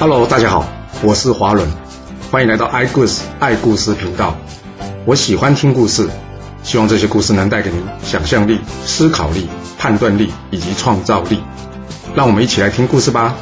[0.00, 0.64] Hello，大家好，
[1.02, 1.68] 我是华伦，
[2.30, 4.38] 欢迎来到爱故事爱故事频道。
[5.04, 6.08] 我喜欢听故事，
[6.62, 11.40] 希望这些故事能带给您想象力、思考力、判断力以及创造力。
[12.14, 13.34] 让我们一起来听故事吧。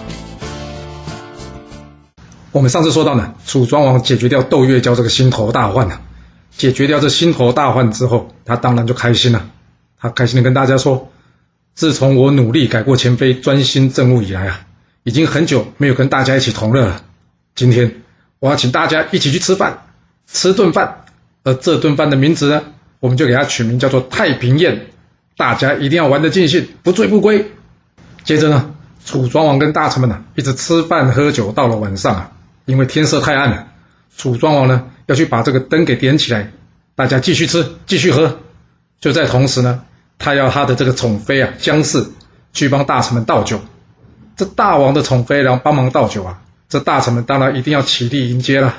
[2.53, 6.01] 我们上次说到呢，楚庄王解决掉窦月娇这个心头大患了。
[6.57, 9.51] 解决掉这心头大患之后，他当然就开心了。
[10.01, 11.11] 他开心的跟大家说
[11.77, 14.61] ：“自从我努力改过前非、专心政务以来啊，
[15.07, 17.05] 已经很久没有跟大家一起同乐了。
[17.55, 18.03] 今天
[18.41, 19.85] 我要请大家一起去吃饭，
[20.27, 21.05] 吃顿饭。
[21.45, 22.65] 而这顿饭的名字呢，
[22.99, 24.89] 我们就给它取名叫做太平宴。
[25.37, 27.53] 大家一定要玩得尽兴，不醉不归。”
[28.25, 28.75] 接着呢，
[29.05, 32.33] 楚庄王跟大臣们呢一直吃饭喝酒，到了晚上啊，
[32.65, 33.69] 因为天色太暗了，
[34.17, 34.91] 楚庄王呢。
[35.07, 36.51] 要去把这个灯给点起来，
[36.97, 38.41] 大家继续吃，继续喝。
[38.99, 39.85] 就在同时呢，
[40.19, 42.05] 他要他的这个宠妃啊姜氏
[42.53, 43.61] 去帮大臣们倒酒。
[44.37, 48.77] 这大王的宠妃然后帮忙倒酒啊，这大臣们当然一定要起立迎接了。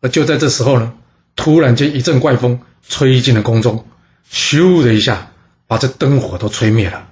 [0.00, 0.92] 而就在这时候呢，
[1.36, 3.86] 突然间一阵怪风吹进了宫中，
[4.30, 5.30] 咻的一下
[5.66, 7.06] 把这灯火都吹灭了。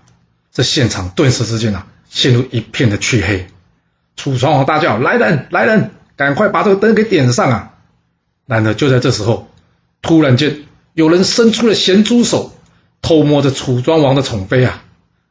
[0.52, 3.46] 这现场顿时之间啊陷入一片的黢黑。
[4.16, 7.70] 楚庄王大叫：“来人，来人，赶快把这个灯给点上啊！”
[8.46, 9.48] 然而就在这时候，
[10.02, 12.52] 突然间有人伸出了咸猪手，
[13.00, 14.82] 偷摸着楚庄王的宠妃啊！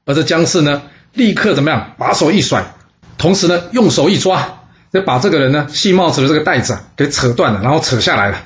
[0.06, 0.81] 而这姜氏呢，
[1.14, 1.94] 立刻怎么样？
[1.98, 2.73] 把手一甩，
[3.17, 4.59] 同时呢，用手一抓，
[4.92, 8.38] 就把这个人呢系帽子的这个带子啊给扯断了，然后扯下来了。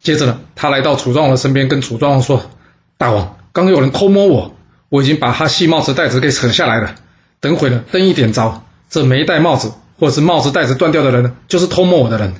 [0.00, 2.50] 接着呢，他来到楚庄王的身边，跟楚庄王说
[2.96, 4.54] ：“大王，刚有人偷摸我，
[4.88, 6.94] 我已经把他系帽子带子给扯下来了。
[7.40, 12.34] 等会呢，灯一点着，这没戴帽子或者是帽子带子断掉的人呢，就是偷摸我的人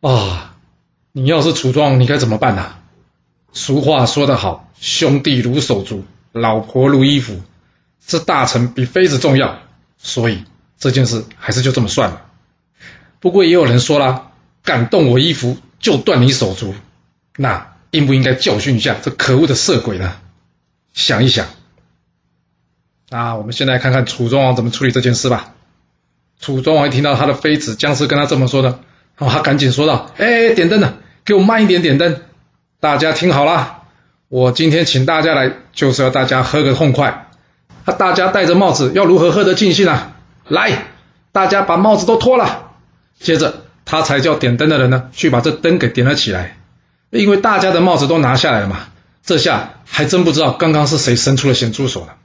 [0.00, 0.54] 啊！”
[1.12, 2.66] 你要是楚庄王，你该怎么办呢？
[3.52, 7.40] 俗话说得好，兄弟如手足，老婆如衣服，
[8.08, 9.58] 这大臣比妃子重要，
[9.98, 10.42] 所以
[10.78, 12.22] 这件事还是就这么算了。
[13.20, 14.32] 不过也有人说了，
[14.64, 16.74] 敢动我衣服就断你手足，
[17.36, 20.16] 那应不应该教训一下这可恶的色鬼呢？
[20.94, 21.46] 想一想。
[23.10, 25.54] 那我们先来看看楚庄王怎么处理这件事吧。
[26.40, 28.80] 楚庄王一听到他的妃子姜氏跟他这么说的，
[29.18, 30.94] 然后他赶紧说道：“哎，点灯呢。”
[31.26, 32.22] 给我慢一点点灯，
[32.80, 33.82] 大家听好了，
[34.28, 37.27] 我今天请大家来就是要大家喝个痛快。
[37.88, 40.12] 那大家戴着帽子要如何喝得尽兴啊？
[40.46, 40.88] 来，
[41.32, 42.72] 大家把帽子都脱了。
[43.18, 46.58] 接着他才叫点灯的人呢去把这灯给点了起来。
[47.08, 48.88] 因为大家的帽子都拿下来了嘛，
[49.24, 52.16] 这下还真不知道刚刚是谁伸出了咸猪手了。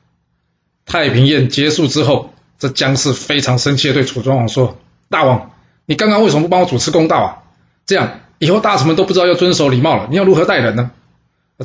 [0.85, 4.77] 太平宴结束之后，这姜氏非常生气的对楚庄王说
[5.09, 5.51] ：“大王，
[5.85, 7.37] 你刚刚为什么不帮我主持公道啊？
[7.85, 10.91] 这样。”以后大臣们都不知道要遵守礼貌了，你要如何待人呢？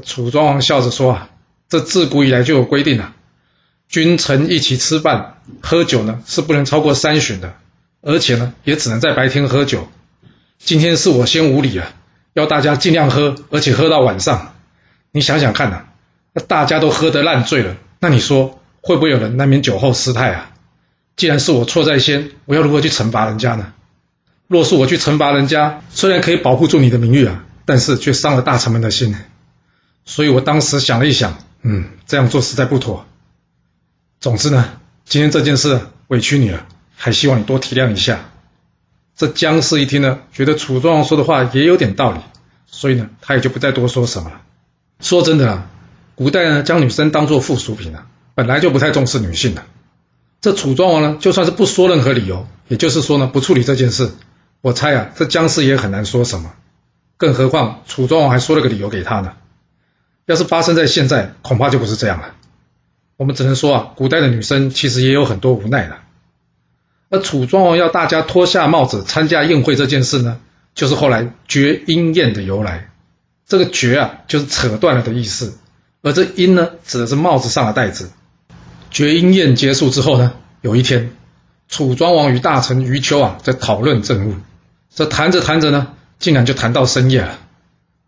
[0.05, 1.31] 楚庄王笑着说：“啊，
[1.69, 3.15] 这自古以来就有规定啊，
[3.89, 7.55] 君臣一起吃饭喝酒呢，是不能超过三巡的，
[8.03, 9.89] 而且呢，也只能在白天喝酒。
[10.59, 11.93] 今天是我先无礼啊，
[12.35, 14.55] 要大家尽量喝，而且喝到晚上。
[15.11, 15.85] 你想想看呐，
[16.35, 20.51] 那大家都喝得烂醉了，那你说会不会有人难免酒后失态啊？
[21.17, 23.73] 既然是我错在先，我要如何去惩罚人家呢？”
[24.49, 29.17] 若是我去惩罚人家，虽然可以保护住你的名誉啊，但是却伤了大臣们的心。
[30.05, 33.07] 所以我当时想了一想，嗯，这样做实在不妥。
[34.21, 38.31] 总之呢，今天这件事委屈你了，还希望你多体谅一下。
[39.15, 42.19] 这姜氏一听呢，觉得楚庄王说的话也有点道理，
[42.67, 44.41] 所以呢，他也就不再多说什么了。
[44.99, 45.71] 说真的啊，
[46.17, 49.63] 古代呢，将女生当做附属品啊，本来就不太重视女性的。
[50.41, 54.11] 这楚庄王呢，就算是不说任何理由，也就是说呢，不处理这件事。
[54.61, 56.53] 我猜啊，这姜氏也很难说什么，
[57.17, 59.35] 更何况楚庄王还说了个理由给他呢。
[60.27, 62.35] 要是发生在现在，恐怕就不是这样了。
[63.19, 65.97] 我们只能说啊，古代的女生其实也有很多无奈的。
[67.11, 70.39] 而楚庄王要大家脱下帽子参加宴会这件事呢，
[70.77, 72.91] 就是后来绝缨宴的由来。
[73.45, 75.59] 这个绝啊，就是扯断了的意思，
[76.03, 78.13] 而这缨呢，指的是帽子上的带子。
[78.91, 81.11] 绝缨宴结束之后呢，有一天，
[81.69, 84.35] 楚庄王与大臣余秋啊，在讨论政务。
[84.95, 85.89] 这谈着谈着呢，
[86.21, 87.39] 竟然就谈到深夜了。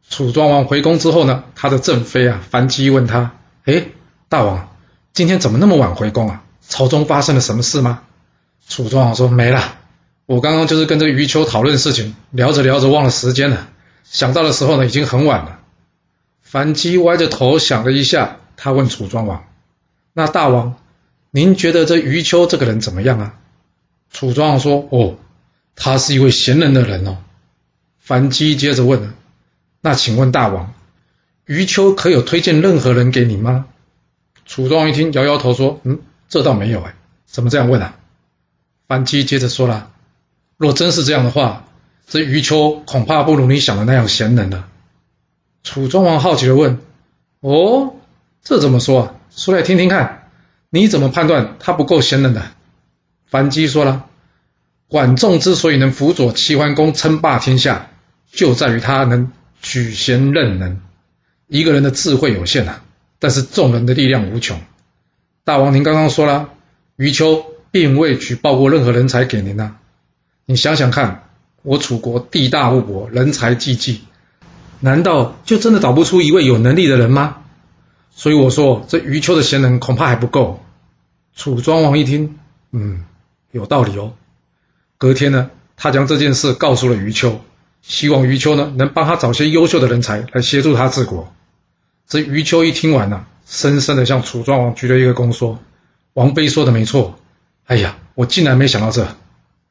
[0.09, 3.33] 楚庄王回宫之后呢，他的正妃啊樊姬问他
[3.65, 3.87] ：“哎，
[4.29, 4.70] 大王，
[5.13, 6.43] 今天怎么那么晚回宫啊？
[6.69, 8.03] 朝中发生了什么事吗？”
[8.69, 9.79] 楚庄王说：“没了，
[10.27, 13.69] 我刚刚就是跟这个余秋讨论事情，聊着聊着忘了时间了。
[14.05, 15.61] 想到的时候呢，已经很晚了。”
[16.43, 19.45] 樊姬歪着头想了一下，他问楚庄王
[20.13, 20.77] ：“那大王，
[21.31, 23.35] 您觉得这余秋这个人怎么样啊？”
[24.13, 25.17] 楚庄王说：“哦。”
[25.77, 27.17] 他是一位贤人的人哦。
[28.01, 29.15] 樊姬接着问
[29.81, 30.75] ：“那请问大王，
[31.47, 33.65] 余秋可有推荐任何人给你吗？”
[34.51, 36.97] 楚庄王一听，摇摇头说：“嗯，这倒没有哎。
[37.25, 37.95] 怎么这样问啊？”
[38.89, 39.93] 樊姬接着说了
[40.59, 41.67] ：“若真是这样的话，
[42.09, 44.67] 这余秋恐怕不如你想的那样贤能了。
[45.63, 46.81] 楚庄王好奇的问
[47.39, 47.95] ：“哦，
[48.43, 49.15] 这怎么说啊？
[49.31, 50.29] 说来听听看。
[50.69, 52.43] 你怎么判断他不够贤能的？”
[53.31, 54.07] 樊姬说了
[54.91, 57.91] ：“管仲之所以能辅佐齐桓公称霸天下，
[58.33, 59.31] 就在于他能
[59.63, 60.81] 举贤任能。
[61.47, 62.81] 一个人的智慧有限呐，
[63.21, 64.61] 但是众人的力量无穷。
[65.45, 66.49] 大王，您刚刚说了，
[66.97, 69.77] 余秋并未举报过任何人才给您呐。
[70.47, 71.29] 你想想看，
[71.63, 74.01] 我楚国地大物博，人才济济。”
[74.83, 77.37] 难道就真的找不出一位有能力的人吗？
[78.13, 80.65] 所以我说，这余秋的贤能恐怕还不够。
[81.37, 82.39] 楚庄王一听，
[82.73, 83.05] 嗯，
[83.53, 84.15] 有道理哦。
[84.97, 87.41] 隔天呢，他将这件事告诉了余秋，
[87.83, 91.31] 希望余秋呢能帮他找些优秀的人才来协助他治国。
[92.11, 95.59] 这余秋一听完呢，深深的向楚庄王鞠了一个躬，说
[96.13, 97.19] ：“王妃说的没错。
[97.65, 99.17] 哎呀，我竟然没想到这，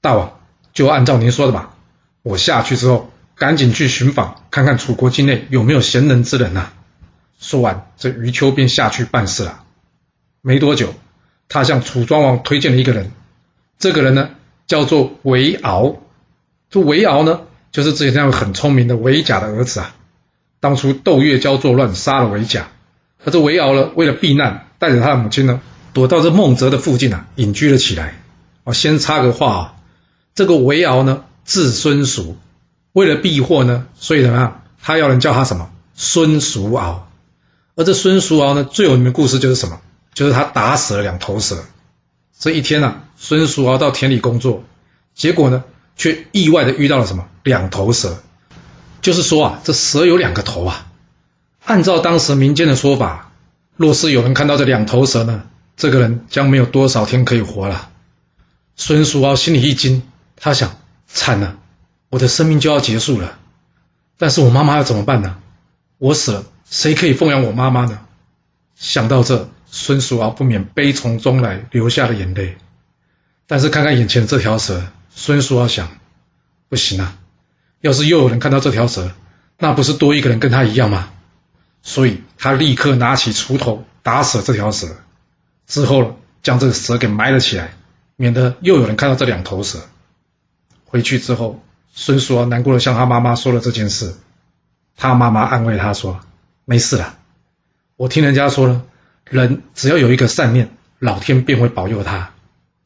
[0.01, 0.39] 大王
[0.73, 1.75] 就按照您说的吧。
[2.23, 6.73] 我下去之后。”赶紧去寻访，看看楚国境内有没有贤能之人呐！
[7.39, 9.63] 说完，这余秋便下去办事了。
[10.41, 10.93] 没多久，
[11.47, 13.13] 他向楚庄王推荐了一个人，
[13.77, 14.31] 这个人呢
[14.67, 15.95] 叫做韦敖。
[16.69, 17.39] 这韦敖呢，
[17.71, 19.95] 就是之前那位很聪明的韦甲的儿子啊。
[20.59, 22.67] 当初窦月娇作乱，杀了韦甲，
[23.23, 25.61] 而这韦敖呢，为了避难，带着他的母亲呢，
[25.93, 28.21] 躲到这孟泽的附近啊，隐居了起来。
[28.63, 29.75] 我，先插个话啊，
[30.35, 32.37] 这个韦敖呢，字孙叔。
[32.91, 34.61] 为了避祸呢，所以怎么样？
[34.81, 35.69] 他要人叫他什么？
[35.95, 37.09] 孙叔敖。
[37.75, 39.79] 而这孙叔敖呢，最有名的故事就是什么？
[40.13, 41.63] 就是他打死了两头蛇。
[42.37, 44.63] 这一天呢，孙叔敖到田里工作，
[45.13, 45.63] 结果呢，
[45.95, 47.25] 却意外的遇到了什么？
[47.43, 48.21] 两头蛇。
[49.01, 50.87] 就是说啊，这蛇有两个头啊。
[51.65, 53.31] 按照当时民间的说法，
[53.75, 55.43] 若是有人看到这两头蛇呢，
[55.77, 57.89] 这个人将没有多少天可以活了。
[58.75, 60.03] 孙叔敖心里一惊，
[60.35, 61.57] 他想：惨了。
[62.09, 63.37] 我的生命就要结束了，
[64.17, 65.37] 但是我妈妈要怎么办呢？
[65.99, 67.99] 我死了，谁可以奉养我妈妈呢？
[68.75, 72.57] 想到这，孙叔敖不免悲从中来，流下了眼泪。
[73.45, 74.81] 但是看看眼前这条蛇，
[75.13, 75.89] 孙叔敖想：
[76.67, 77.15] 不行啊！
[77.81, 79.11] 要是又有人看到这条蛇，
[79.57, 81.11] 那不是多一个人跟他一样吗？
[81.81, 84.87] 所以他立刻拿起锄头打死了这条蛇，
[85.67, 87.73] 之后将这个蛇给埋了起来，
[88.15, 89.79] 免得又有人看到这两头蛇。
[90.85, 91.63] 回去之后。
[91.91, 94.13] 孙叔敖难过的向他妈妈说了这件事，
[94.95, 96.19] 他妈妈安慰他说
[96.63, 97.17] ：“没事了，
[97.97, 98.83] 我听人家说了，
[99.25, 102.29] 人只要有一个善念，老天便会保佑他。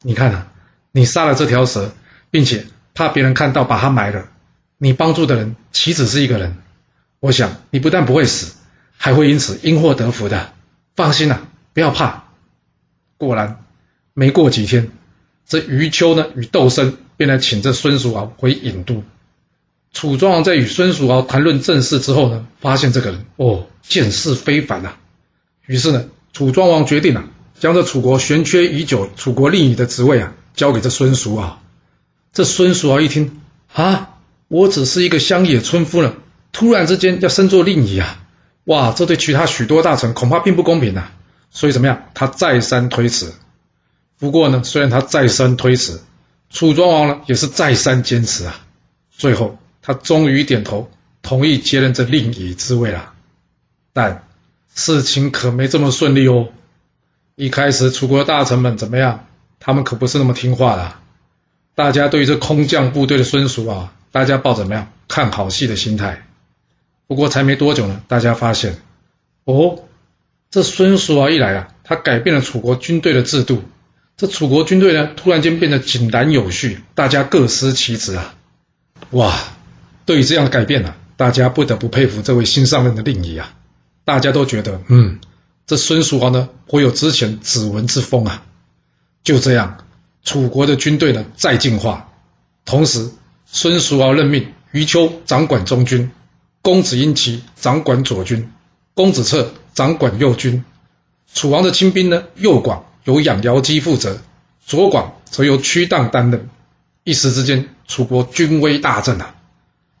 [0.00, 0.46] 你看啊，
[0.90, 1.92] 你杀了这条蛇，
[2.30, 4.26] 并且怕别人看到把它埋了，
[4.84, 6.58] 你帮助的人岂止是一个人？
[7.18, 8.54] 我想你不但不会死，
[8.98, 10.52] 还会因此因祸得福的。
[10.94, 12.24] 放心啦，不要怕。”
[13.16, 13.64] 果然，
[14.12, 14.90] 没过几天，
[15.46, 16.98] 这余秋呢与窦生。
[17.16, 19.04] 便来请这孙叔敖回郢都。
[19.92, 24.96] 楚庄王在与孙叔敖谈论政事之后呢，发现这个人哦，见识非凡呐。
[25.64, 27.24] 于是呢，楚庄王决定啊，
[27.58, 31.62] 将这楚国悬缺已久楚国令尹的职位啊，交给这孙叔敖。
[32.32, 33.40] 这孙叔敖一听
[33.72, 34.13] 啊，
[34.54, 36.14] 我只是一个乡野村夫呢，
[36.52, 38.24] 突然之间要升做令尹啊，
[38.66, 41.08] 哇，这对其他许多大臣恐怕并不公平呐。
[41.50, 42.04] 所以怎么样？
[42.14, 43.34] 他再三推辞。
[44.16, 46.00] 不过呢，虽然他再三推辞。
[46.50, 48.60] 楚庄王呢，也是再三坚持啊，
[49.10, 50.88] 最后他终于点头
[51.20, 53.12] 同意接任这令尹之位了。
[53.92, 54.24] 但
[54.72, 56.50] 事情可没这么顺利哦。
[57.34, 59.26] 一开始楚国的大臣们怎么样？
[59.58, 60.92] 他们可不是那么听话的。
[61.74, 66.24] 大家对于这空降部队的孙叔啊，大家抱怎么样看好戏的心态。
[67.08, 68.76] 不过才没多久呢，大家发现，
[69.42, 69.80] 哦，
[70.52, 73.64] 这孙叔啊一来啊，他改变了楚国军队的制度。
[74.16, 78.36] 这楚国军队呢，突然间变得井然有序，大家各司其职啊！
[79.10, 79.36] 哇，
[80.06, 83.52] 对于这样的改变呢，大家不得不佩服这位新上任的令尹啊！
[84.04, 85.18] 大家都觉得，嗯，
[85.66, 88.44] 这孙叔敖呢，颇有之前子文之风啊！
[89.24, 89.84] 就这样，
[90.22, 92.12] 楚国的军队呢，再进化。
[92.64, 93.10] 同时，
[93.56, 96.10] 孙叔敖任命余秋掌管中军，
[96.60, 98.52] 公子婴齐掌管左军，
[98.94, 100.64] 公子策掌管右军。
[101.32, 102.84] 楚王的亲兵呢，右广。
[103.04, 104.18] 由养瑶基负责，
[104.66, 106.50] 左广则由屈荡担任。
[107.04, 109.36] 一时之间，楚国军威大振啊！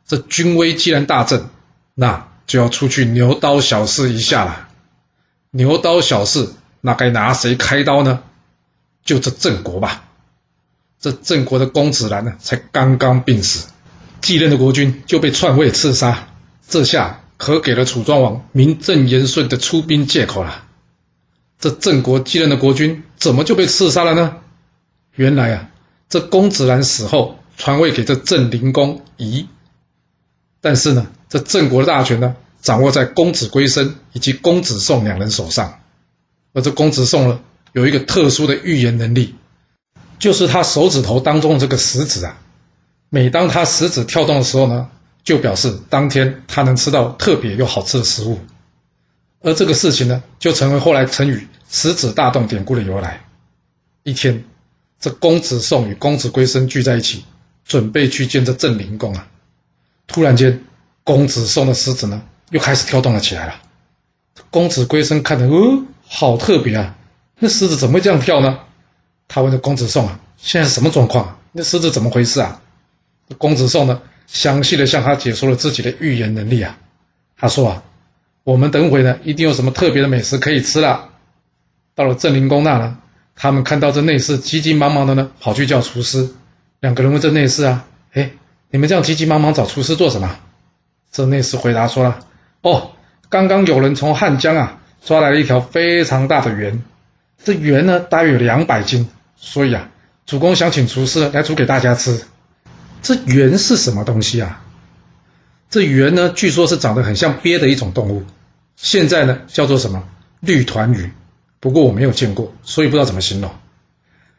[0.04, 1.48] 这军威既然大振，
[1.94, 4.68] 那就要出去牛刀小试一下了。
[5.52, 6.48] 牛刀小试，
[6.80, 8.24] 那该拿谁开刀呢？
[9.04, 10.03] 就这郑国吧。
[11.04, 13.68] 这郑国的公子兰呢，才刚刚病死，
[14.22, 16.28] 继任的国君就被篡位刺杀，
[16.66, 20.64] 这下可给了楚庄王名正言顺的出兵借口了。
[21.58, 24.36] 这郑国继任的国君怎么就被刺杀了呢？
[25.14, 25.68] 原来啊，
[26.08, 29.46] 这公子兰死后，传位给这郑灵公夷。
[30.62, 35.80] 但是呢，这郑国的大权呢，掌握在公子归生以及公子宋两人手上。
[36.54, 37.40] 而这公子宋呢，
[37.72, 39.34] 有一个特殊的预言能力，
[40.24, 42.38] 就是他手指头当中的这个食指啊，
[43.10, 44.88] 每当他食指跳动的时候呢，
[45.22, 48.40] 就表示当天他能吃到特别又好吃的食物。
[49.42, 53.22] 而这个事情呢，就成为后来成语“食指大动”典故的由来。
[54.02, 54.44] 一天，
[54.98, 57.22] 这公子宋与公子归生聚在一起，
[57.66, 59.28] 准备去见这郑灵公啊。
[60.06, 60.64] 突然间，
[61.02, 63.56] 公子宋的食指呢，又开始跳动了起来了。
[64.50, 66.96] 公子归生看着，哦，好特别啊！
[67.38, 68.60] 那食指怎么会这样跳呢？
[69.34, 71.24] 他问这公子宋啊：“现在是什么状况？
[71.24, 72.62] 啊那狮子怎么回事啊？”
[73.36, 76.78] 公子宋呢，详细的向他解说了自己的预言能力啊。
[77.36, 77.82] 他说啊
[78.44, 81.08] ：“我们等会呢，一定有什么特别的美食可以吃了。”
[81.96, 82.98] 到了郑灵宫那呢，
[83.34, 86.30] 他们看到这内侍急急忙忙的呢，跑去叫厨师。
[86.78, 88.30] 两个人问这内侍啊：“哎。”
[88.70, 90.36] 你们这样急急忙忙找厨师做什么？
[91.12, 92.20] 这内侍回答说了
[92.62, 92.92] ：“哦，
[93.28, 96.82] 刚刚有人从汉江啊抓来了一条非常大的猿，
[97.44, 99.90] 这猿呢大约有两百斤，所以啊，
[100.26, 102.24] 主公想请厨师来煮给大家吃。
[103.02, 104.64] 这圆是什么东西啊？
[105.70, 108.24] 这圆呢，据说是长得很像鳖的一种动物，
[108.76, 110.02] 现在呢叫做什么
[110.40, 111.10] 绿团鱼，
[111.60, 113.50] 不过我没有见过，所以不知道怎么形容。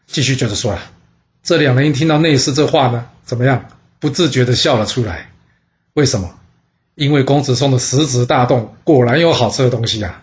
[0.07, 0.81] 继续接着说啊，
[1.43, 3.65] 这两人一听到内侍这话呢，怎么样？”
[3.97, 5.31] 不自觉的笑了出来，
[5.93, 6.29] 为什么？
[6.93, 10.21] 因为公子宋的食指大动，果然有好吃的东西呀！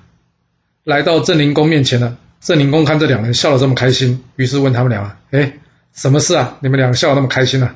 [0.84, 5.52] 来到郑灵公面前呢，郑灵公看这两人笑得这么开心，于是问他们俩：“哎，
[5.94, 6.58] 什么事啊？
[6.60, 7.70] 你们两个笑得那么开心呢？”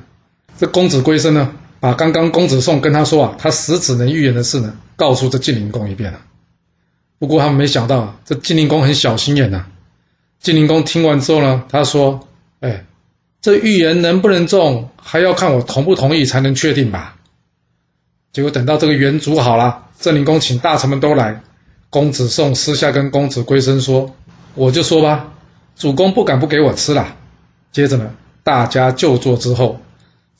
[0.59, 6.19] 这公子归生呢，把刚刚公子宋跟他说啊，他食指能预言的事呢，告诉这晋灵公一遍了。
[7.17, 9.65] 不过他们没想到，这晋灵公很小心眼呐。
[10.39, 12.27] 晋灵公听完之后呢，他说
[12.59, 12.83] ：“哎。”
[13.39, 17.15] 这预言能不能中，还要看我同不同意才能确定吧。
[18.33, 21.41] 结果等到这个圆煮好了，郑灵公请大臣们都来，
[21.89, 24.13] 公子宋私下跟公子归生说
[24.57, 25.31] ：“我就说吧，
[25.77, 27.15] 主公不敢不给我吃了。”
[27.71, 28.11] 接着呢，
[28.43, 29.79] 大家就坐之后，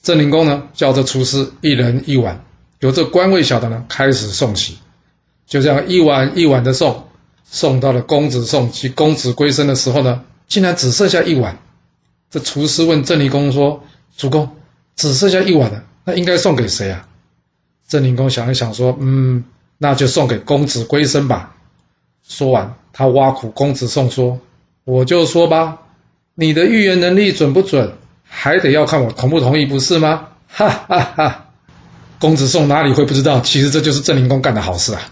[0.01, 2.43] 郑灵公呢叫这厨师一人一碗，
[2.79, 4.77] 由这官位小的呢开始送起，
[5.45, 7.07] 就这样一碗一碗的送，
[7.43, 11.57] 送到了公子送及公子归生的时候呢，竟然只剩下一碗。
[12.29, 13.81] 这厨师问郑灵公说
[14.17, 14.49] ：“主公，
[14.95, 17.07] 只剩下一碗了，那应该送给谁啊？”
[17.87, 19.43] 郑灵公想一想说：“嗯，
[19.77, 21.55] 那就送给公子归生吧。”
[22.27, 24.39] 说完，他挖苦公子宋说
[24.83, 25.77] ：“我就说吧，
[26.33, 31.45] 你的预言能力准不准，还得要看我同不同意，不是吗？”哈哈哈！
[32.17, 33.39] 公子宋哪里会不知道？
[33.41, 35.11] 其实这就是郑灵公干的好事啊！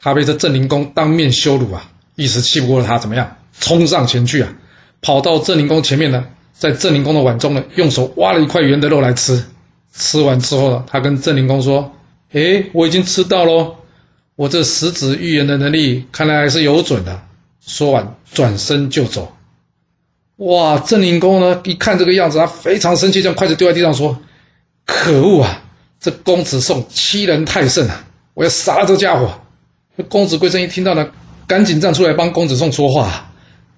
[0.00, 1.84] 他被这郑灵公当面羞辱啊，
[2.16, 3.36] 一时气不过他，怎么样？
[3.60, 4.54] 冲上前去啊！
[5.02, 9.44] 跑到郑灵公前面呢，在郑灵公的碗中呢，用手挖了一块圆的肉来吃。
[9.92, 11.92] 吃完之后呢，他跟郑灵公说
[12.32, 13.76] ：“哎，我已经吃到喽，
[14.36, 17.22] 我这食指预言的能力看来还是有准的。”
[17.64, 19.32] 说完，转身就走。
[20.36, 20.78] 哇！
[20.80, 24.20] 郑灵公呢，一看这个样子，他非常生气，将筷子丢在地上说
[24.84, 25.62] ：“可恶啊！
[26.00, 28.04] 这公子宋欺人太甚啊！
[28.34, 29.30] 我要杀了这家伙！”
[30.08, 31.08] 公子归真一听到呢，
[31.46, 33.30] 赶紧站出来帮公子宋说话。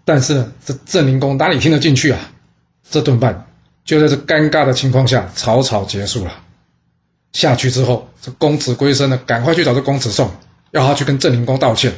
[0.07, 2.19] 但是呢，这郑灵公哪里听得进去啊？
[2.91, 3.47] 这顿饭
[3.85, 6.33] 就在这尴尬的情况下草草结束了。
[7.35, 10.31] 下去之后，这公子归生呢，赶快去找这公子宋，
[10.71, 11.93] 要他去跟郑灵公道歉。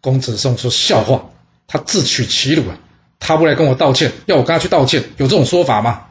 [0.00, 1.22] 公子宋说：“笑话，
[1.66, 2.78] 他自取其辱啊！
[3.20, 6.04] 他不来跟我道歉，要我跟他去道歉，有这种说法吗？”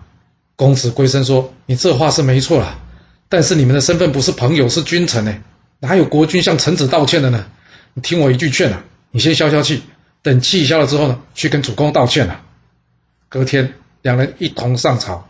[0.55, 2.77] 公子归生说：“你这话是没错啦，
[3.27, 5.35] 但是你们的身份不是朋友，是君臣呢，
[5.79, 7.45] 哪有国君向臣子道歉的呢？
[7.93, 9.81] 你听我一句劝啊，你先消消气。”
[10.23, 12.41] 等气消了之后呢，去跟主公道歉啊。
[13.27, 15.27] 隔天，两人一同上朝，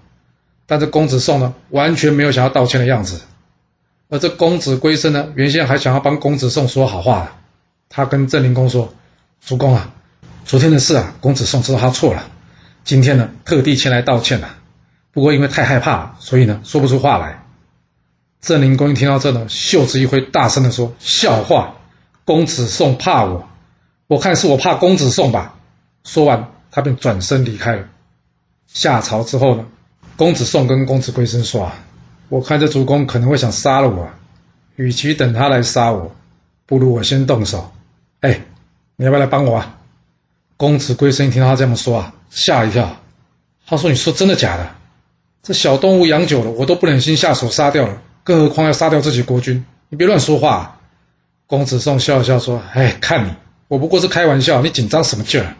[0.72, 3.20] 但是公子宋呢，完全没有想要道歉的样子。
[4.08, 7.40] 而这公子归生呢，原先还想要帮公子宋说好话
[7.90, 8.94] 他跟郑灵公说
[9.46, 9.92] ：“主公啊，
[10.46, 12.24] 昨天的事啊，公子宋知道他错了，
[12.86, 14.48] 今天呢，特地前来道歉了。
[15.12, 17.44] 不过因为太害怕，所以呢，说不出话来。”
[18.40, 21.76] 郑灵公一听到这呢，袖子一挥，大声的说：“笑话，
[22.24, 23.46] 公子宋怕我。”
[24.08, 25.56] 我看是我怕公子宋吧。
[26.06, 27.90] 说完，他便转身离开了。
[28.68, 29.66] 下朝之后呢，
[30.16, 31.74] 公子宋跟公子归生说：“啊，
[32.30, 34.08] 我看这主公可能会想杀了我，
[34.76, 36.14] 与其等他来杀我，
[36.66, 37.72] 不如我先动手。
[38.20, 38.40] 哎，
[38.96, 39.78] 你要不要来帮我啊？”
[40.58, 42.98] 公子归生听他这么说啊，吓了一跳。
[43.66, 44.70] 他说：“你说真的假的？
[45.42, 49.66] 这小动物养久了，我都不忍心下手杀掉了，更何况要杀掉自己国君？
[49.90, 50.78] 你别乱说话。”
[51.48, 53.34] 公子宋笑了笑说：“哎，看你。”
[53.68, 55.56] 我不过是开玩笑，你紧张什么劲儿？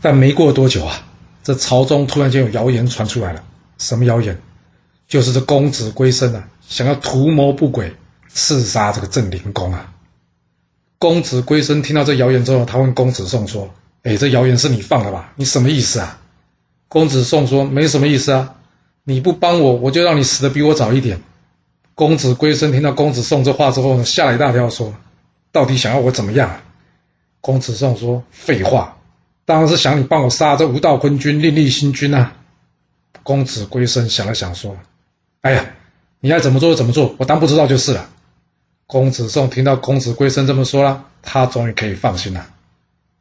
[0.00, 1.02] 但没过多久啊，
[1.42, 3.42] 这朝中突然间有谣言传出来了。
[3.78, 4.38] 什么谣言？
[5.06, 7.94] 就是这公子归生啊，想要图谋不轨，
[8.28, 9.92] 刺杀这个郑灵公啊。
[10.98, 13.68] 公子归生听到这谣言之后，他问公子宋说
[14.02, 15.32] ：“哎，这谣言是你放的吧？
[15.36, 16.18] 你什么意思啊？”
[16.88, 18.54] 公子宋说：“没什么意思啊，
[19.04, 21.20] 你不帮我，我就让你死的比我早一点。”
[21.94, 24.94] 公子归生听到公子宋这话之后呢，吓了一大跳，说
[25.52, 26.60] ：“到底想要我怎么样？”
[27.42, 28.96] 公子宋说：“废话，
[29.44, 32.32] 当然是想你帮我杀这吴道坤君，另立新君啊。”
[33.24, 34.76] 公子归生想了想说
[35.42, 35.66] ：“哎呀，
[36.20, 38.08] 你爱怎么做就怎么做，我当不知道就是了。”
[38.86, 42.46] 公子宋听到公子归生这么说了，他终于可以放心了。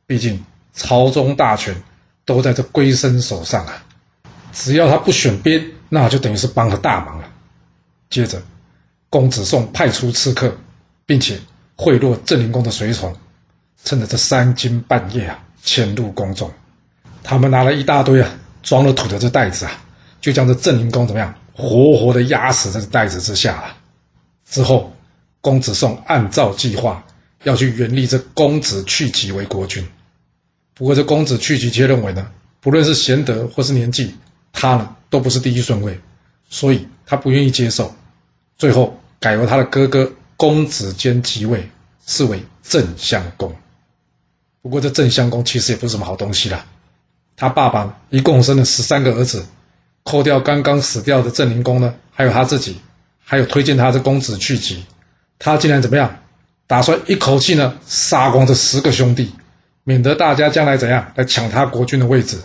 [0.06, 0.46] 毕竟
[0.76, 1.76] 朝中大权
[2.26, 3.84] 都在这归生手上啊，
[4.52, 7.28] 只要他不选边，那就等于是帮了大忙了。
[8.12, 8.40] 接着。
[9.10, 10.52] 公子宋派出刺客，
[11.06, 11.40] 并且
[11.76, 13.16] 贿赂郑灵公的随从，
[13.84, 16.52] 趁着这三更半夜啊，潜入宫中。
[17.22, 18.28] 他们拿了一大堆啊
[18.64, 19.72] 装了土的这袋子啊，
[20.24, 23.76] 就将这郑灵公怎么样，活活的压死在这袋子之下了。
[24.50, 24.92] 之后，
[25.42, 27.04] 公子宋按照计划
[27.44, 29.86] 要去原立这公子去疾为国君。
[30.74, 34.16] 不过，这公子去疾却认为呢，不论是贤德或是年纪，
[34.52, 36.00] 他呢都不是第一顺位，
[36.50, 37.94] 所以他不愿意接受。
[38.58, 38.98] 最后。
[39.20, 41.70] 改由他的哥哥公子坚即位，
[42.06, 43.56] 是为郑襄公。
[44.62, 46.66] 不过这郑襄公其实也不是什么好东西啦。
[47.38, 49.46] 他爸爸一共生了十三个儿子，
[50.04, 52.78] 扣掉刚刚死掉的郑灵公呢，还有他自己，
[53.24, 54.84] 还有推荐他的公子去疾，
[55.40, 56.20] 他竟然怎么样？
[56.66, 59.34] 打算一口气呢杀光这十个兄弟，
[59.84, 62.38] 免得大家将来怎样来抢他国君的位置。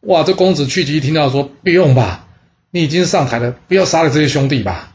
[0.00, 0.22] 哇！
[0.22, 2.26] 这公子去疾一听到说不用吧，
[2.70, 4.92] 你已经上台了，不要杀了这些兄弟吧。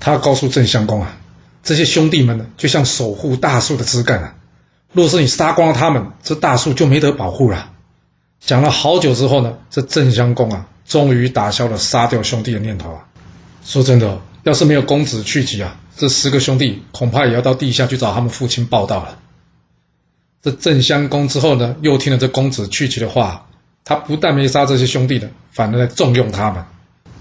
[0.00, 1.16] 他告诉郑襄公啊，
[1.62, 4.34] 这些兄弟们呢，就像守护大树的枝干啊。
[4.92, 7.70] 若是你杀光了他们，这大树就没得保护了。
[8.40, 13.04] 讲了好久之后呢，这郑襄公啊，终于打消了杀掉兄弟的念头啊。
[13.64, 19.18] 说真的，要是没有公子去疾啊，这十个兄弟恐怕也要到地下去找他们父亲报道了。
[20.42, 23.46] 这郑襄公之后呢，又听了这公子去疾的话，
[23.84, 26.62] 他不但没杀这些兄弟的，反而来重用他们，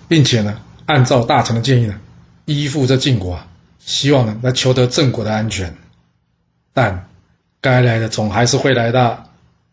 [0.10, 2.00] 并且呢，按照大臣的建议呢。
[2.46, 3.48] 依附这晋国啊，
[3.80, 5.74] 希望呢来求得郑国的安全，
[6.74, 7.08] 但
[7.62, 9.24] 该来的总还是会来的。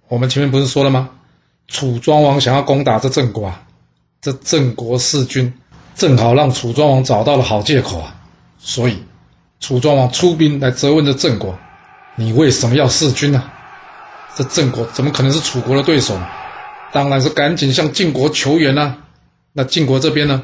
[0.07, 1.11] 我们前面不是说了吗？
[1.67, 3.63] 楚庄王想要攻打这郑国，啊，
[4.21, 5.53] 这郑国弑君，
[5.95, 8.15] 正好让楚庄王找到了好借口啊。
[8.59, 9.03] 所以
[9.61, 11.59] 楚庄王出兵来责问这郑国
[12.17, 13.43] ：“你为什么要弑君呢？”
[14.37, 16.19] 这郑国怎么可能是楚国的对手？
[16.93, 18.99] 当然是赶紧向晋国求援啊。
[19.53, 20.43] 那晋国这边呢？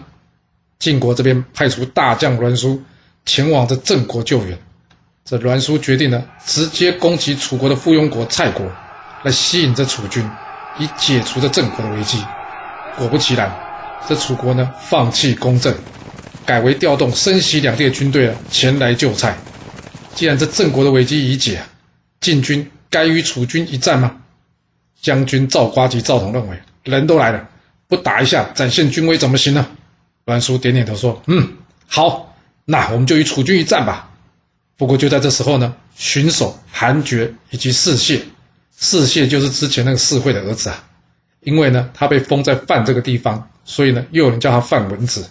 [0.79, 2.83] 晋国这边派出大将栾书
[3.25, 4.59] 前往这郑国救援，
[5.25, 8.67] 这栾书决定呢，直接攻击楚国的附庸国蔡国，
[9.23, 10.29] 来吸引这楚军，
[10.79, 12.23] 以解除这郑国的危机。
[12.99, 13.55] 果不其然，
[14.09, 15.75] 这楚国呢放弃攻郑，
[16.45, 19.37] 改为调动申息两地的军队啊前来救蔡。
[20.14, 21.62] 既然这郑国的危机已解，
[22.21, 24.16] 晋军该与楚军一战吗？
[25.01, 27.49] 将军赵瓜及赵统认为，人都来了，
[27.87, 29.66] 不打一下展现军威怎么行呢？
[30.25, 31.53] 栾书点点头说：“嗯，
[31.87, 34.11] 好，那我们就与楚军一战吧。
[34.77, 38.21] 不过就在这时候呢，巡守韩厥以及士燮，
[38.79, 40.85] 士燮就是之前那个士会的儿子啊。
[41.40, 45.29] 因为呢，他被封在范这个地方，所以呢，又有人叫他范文子。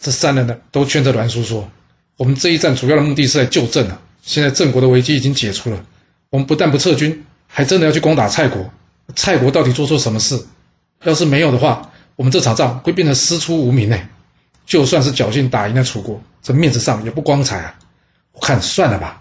[0.00, 1.68] 这三人呢，都劝着栾书说：
[2.16, 4.00] 我们这一战主要的目的是来救郑啊。
[4.22, 5.84] 现在郑国的危机已经解除了，
[6.30, 8.70] 我们不但不撤军，还真的要去攻打蔡国。
[9.16, 10.40] 蔡国到底做错什么事？
[11.02, 13.98] 要是没有的话，我们这场仗会变得师出无名呢。”
[14.64, 17.74] 就算是侥幸打赢了楚国，这面子上也不光彩啊！
[18.32, 19.20] 我看算了吧。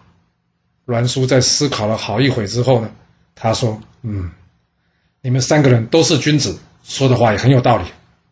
[0.86, 2.90] 栾书在思考了好一会之后呢，
[3.34, 4.30] 他说：“嗯，
[5.22, 7.86] 你们三个人都是君子，说的话也很有道理。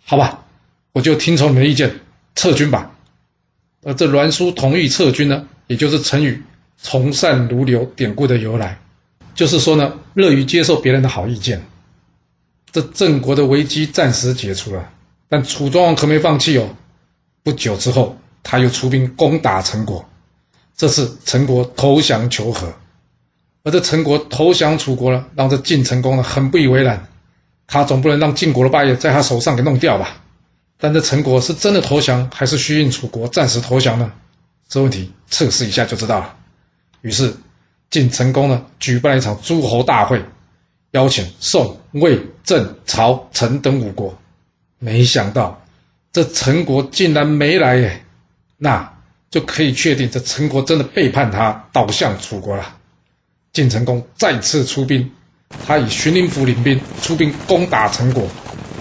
[0.10, 0.44] 好吧，
[0.92, 2.00] 我就听从你的意见，
[2.34, 2.96] 撤军吧。”
[3.86, 6.42] 而这栾书同意撤军呢，也就是成语
[6.82, 8.80] “从善如流”典故的由来，
[9.36, 11.64] 就是说呢，乐于接受别人的好意见。
[12.72, 14.90] 这郑国的危机暂时解除了，
[15.28, 16.68] 但楚庄王可没放弃哦。
[17.44, 20.10] 不久之后，他又出兵攻打陈国，
[20.76, 22.74] 这次陈国投降求和，
[23.64, 27.06] 而这陈国投降楚国了，让这晋成功呢很不以为然。
[27.70, 30.18] 他总不能让晋国的霸业在他手上给弄掉吧？
[30.78, 34.12] 但这陈国是真的投降，还是虚应楚国暂时投降呢？
[34.68, 36.36] 这问题测试一下就知道了。
[37.02, 37.34] 于是
[37.90, 40.24] 晋成公呢举办了一场诸侯大会，
[40.92, 44.18] 邀请宋、魏、郑、曹、陈等五国，
[44.80, 45.62] 没想到。
[46.12, 48.04] 这陈国竟然没来耶，
[48.58, 48.98] 那
[49.30, 52.78] 就可以确定这陈国真的背叛他，倒向楚国了。
[53.54, 55.12] 晋成公再次出兵，
[55.66, 58.28] 他以荀林府领兵出兵攻打陈国，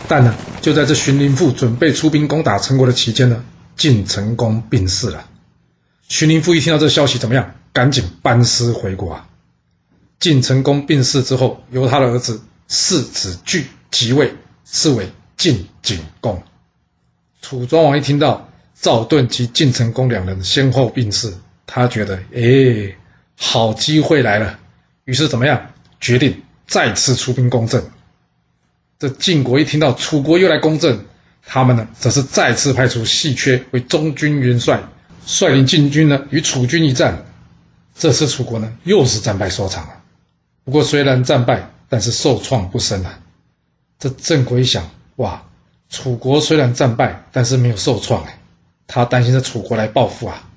[0.07, 3.45] 但呢就在这荀林父准备出兵攻打陈国的期间呢，
[3.77, 5.29] 晋成公病逝了。
[6.09, 7.55] 荀林父一听到这消息，怎么样？
[7.73, 9.29] 赶紧班师回国啊！
[10.19, 16.43] 晋成公病逝之后，由他的儿子世子巨即位，是为晋景公。
[17.41, 21.33] 楚庄王一听到赵盾及晋成公两人先后病逝，
[21.67, 22.97] 他觉得，哎，
[23.37, 24.59] 好机会来了，
[25.05, 25.71] 于是怎么样？
[26.01, 27.83] 决定再次出兵攻郑。
[29.01, 31.05] 这晋国一听到楚国又来攻郑，
[31.45, 34.81] 他们呢，则是再次派出细缺为中军元帅，
[35.27, 37.25] 率领晋军呢与楚军一战。
[37.95, 39.95] 这次楚国呢，又是战败收场了。
[40.65, 43.19] 不过虽然战败，但是受创不深啊。
[43.99, 45.43] 这郑国一想，哇，
[45.89, 48.39] 楚国虽然战败，但是没有受创哎。
[48.87, 50.49] 他担心这楚国来报复啊，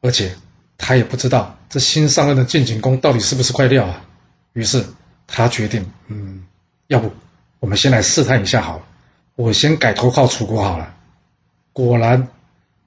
[0.00, 0.34] 而且
[0.78, 4.04] 他也不知道这新上任的晋景公到底是不是块料啊。
[4.52, 4.84] 于是
[5.26, 6.44] 他决定，嗯，
[6.88, 7.10] 要不。
[7.60, 8.82] 我们先来试探一下好了，
[9.36, 10.94] 我先改投靠楚国好了。
[11.72, 12.28] 果然，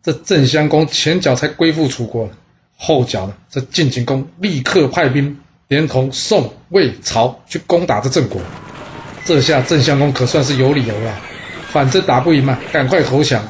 [0.03, 2.29] 这郑襄公前脚才归附楚国，
[2.77, 5.35] 后脚呢，这晋景公立刻派兵
[5.67, 8.39] 连同宋、魏、曹去攻打这郑国。
[9.25, 11.19] 这下郑襄公可算是有理由了，
[11.69, 13.43] 反正打不赢嘛，赶快投降。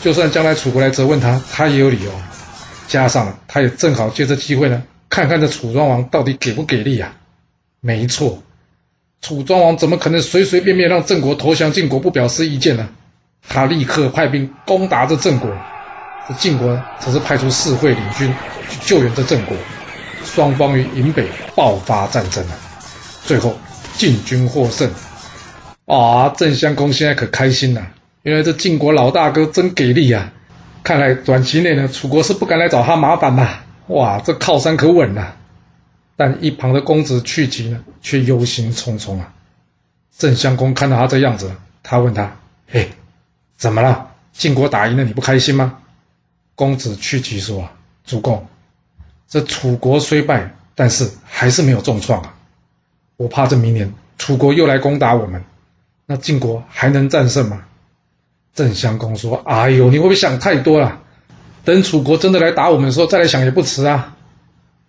[0.00, 2.12] 就算将来楚国来责问他，他也有理由。
[2.86, 7.12] 加上他也正好借这机会呢，看看这楚庄王到底给不给力啊？
[7.80, 8.42] 没错。
[9.20, 12.88] 楚庄王怎么可能随随便便让郑国投降晋国不表示意见呢？
[13.48, 15.50] 他立刻派兵攻打这郑国，
[16.28, 18.32] 这晋国则是派出四会领军
[18.68, 19.56] 去救援这郑国，
[20.24, 22.54] 双方于营北爆发战争了。
[23.24, 23.58] 最后
[23.94, 24.90] 晋军获胜，
[25.86, 26.28] 啊！
[26.36, 27.86] 郑襄公现在可开心了，
[28.22, 30.30] 原来这晋国老大哥真给力啊！
[30.82, 33.60] 看来短期内呢，楚国是不敢来找他麻烦呐。
[33.88, 35.32] 哇，这靠山可稳呐！
[36.18, 39.32] 但一旁的公子去疾呢，却忧心忡忡啊。
[40.18, 41.52] 郑襄公看到他这样子，
[41.84, 42.90] 他问他：“嘿，
[43.56, 44.10] 怎么了？
[44.32, 45.78] 晋国打赢了，你不开心吗？”
[46.56, 47.68] 公子去疾说
[48.04, 48.48] ：“主公，
[49.28, 52.34] 这楚国虽败，但是还是没有重创啊。
[53.16, 55.44] 我怕这明年楚国又来攻打我们，
[56.04, 57.62] 那晋国还能战胜吗？”
[58.56, 61.00] 郑襄公说：“哎呦，你会不会想太多了？
[61.64, 64.16] 等楚国真的来打我们的时候，再来想也不迟啊。”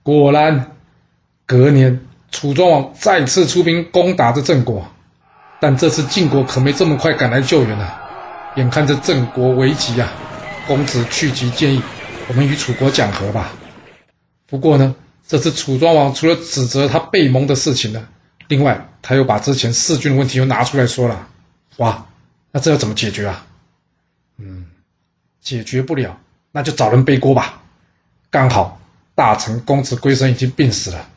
[0.02, 0.72] 果然。
[1.50, 4.88] 隔年，楚庄王再次出兵攻打这郑国，
[5.60, 8.00] 但这次晋国可没这么快赶来救援啊！
[8.56, 10.12] 眼看着郑国危急啊，
[10.68, 11.82] 公子去疾建议
[12.28, 13.52] 我们与楚国讲和吧。
[14.46, 14.94] 不过呢，
[15.28, 18.08] 这次楚庄王除了指责他背盟的事情呢，
[18.48, 21.28] 另外他又把之前弑君的问题又拿出来说了。
[21.78, 22.06] 哇，
[22.52, 23.44] 那这要怎么解决啊？
[24.38, 24.68] 嗯，
[25.42, 26.16] 解决不了，
[26.52, 27.64] 那就找人背锅吧。
[28.30, 28.80] 刚好
[29.16, 31.10] 大臣公子归生已经病死了。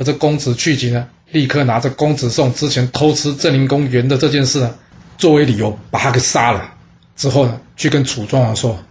[0.00, 4.74] 而这公子去疾呢，立刻拿着公子宋之前偷吃郑灵公园的这件事呢，
[5.18, 6.72] 作为理由把他给杀了。
[7.16, 8.82] 之后呢，去跟楚庄王说：“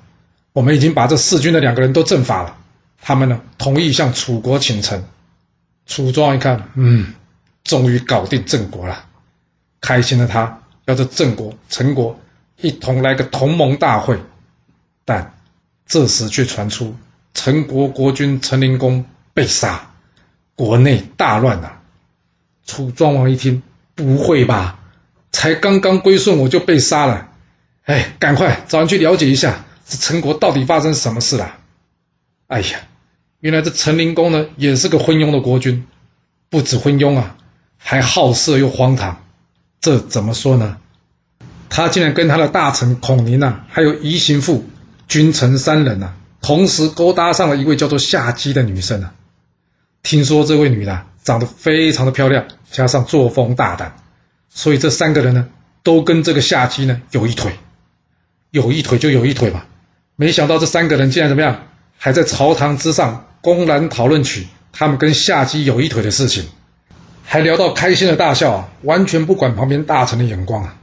[0.53, 2.55] 我们已经把这弑君的两个人都正法了，
[3.01, 5.03] 他们呢同意向楚国请臣。”
[5.87, 7.15] 楚庄王一看，嗯，
[7.63, 9.05] 终于搞定郑国了，
[9.81, 12.19] 开心的他要这郑国、陈国
[12.57, 14.19] 一同来个同盟大会。
[15.05, 15.33] 但
[15.87, 16.95] 这时却传出
[17.33, 19.89] 陈国国君陈灵公被杀。
[20.59, 21.71] 国内大乱呐！
[22.65, 23.63] 楚庄王一听，
[23.95, 24.81] 不会吧？
[25.31, 27.29] 才刚刚归顺我就被杀了？
[27.85, 31.55] 哎，赶快找人去了解一下，这陈国到底发生什么事了？
[32.47, 32.79] 哎呀，
[33.39, 35.87] 原来这陈灵公呢，也是个昏庸的国君，
[36.49, 37.37] 不止昏庸啊，
[37.77, 39.23] 还好色又荒唐。
[39.79, 40.75] 这怎么说呢？
[41.69, 44.65] 他竟然跟他的大臣孔宁啊，还有仪行父、
[45.07, 49.13] 君臣三人啊，同时勾搭上了一位叫做夏姬的女生啊。
[50.03, 53.95] 听说这位女的长得非常的漂亮，加上作风大胆，
[54.49, 55.47] 所以这三个人呢，
[55.83, 57.51] 都跟这个夏姬呢有一腿，
[58.51, 59.67] 有一腿就有一腿吧。
[60.15, 66.45] 没想到这三个人竟然怎么样，还在朝堂之上公然讨论起他们跟夏姬有一腿的事情，
[67.23, 70.75] 还聊到开心的大笑啊，完全不管旁边大臣的眼光啊。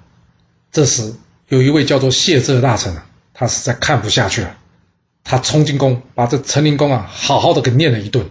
[0.71, 1.15] 这时
[1.49, 4.57] 有一位叫做谢之的大臣啊，他实在看不下去了，
[5.25, 8.27] 他冲进宫，把这陈灵公啊好好的给念了一顿。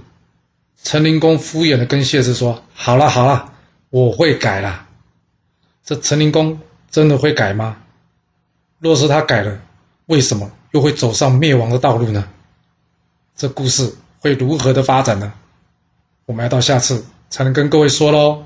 [0.85, 3.53] 陈灵公敷衍的跟谢氏说：“好了好了，
[3.89, 4.85] 我会改了。”
[5.83, 6.59] 这陈灵公
[6.91, 7.77] 真的会改吗？
[8.77, 9.59] 若是他改了，
[10.05, 12.27] 为什么又会走上灭亡的道路呢？
[13.35, 15.33] 这故事会如何的发展呢？
[16.27, 18.43] 我们要到下次才能跟各位说喽。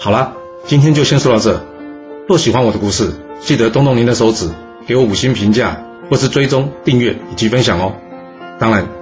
[0.00, 0.34] 好了，
[0.66, 1.64] 今天就先说到这。
[2.26, 4.50] 若喜欢我的故事，记得动动您的手指，
[4.84, 5.80] 给我五星评价，
[6.10, 7.94] 或是追踪、订阅以及分享哦。
[8.58, 9.01] 当然。